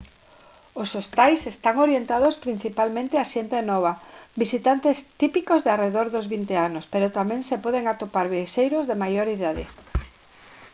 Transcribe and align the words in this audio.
os 0.81 0.89
hostais 0.97 1.41
están 1.53 1.75
orientados 1.85 2.35
principalmente 2.45 3.15
á 3.23 3.25
xente 3.33 3.57
nova 3.71 3.93
visitantes 4.41 4.97
típicos 5.21 5.61
arredor 5.73 6.07
dos 6.15 6.25
20 6.33 6.55
anos 6.67 6.83
pero 6.93 7.13
tamén 7.17 7.41
se 7.49 7.61
poden 7.65 7.83
atopar 7.87 8.27
viaxeiros 8.35 8.83
de 8.89 8.99
maior 9.03 9.27
idade 9.37 9.65